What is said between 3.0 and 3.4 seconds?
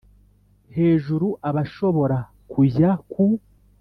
ku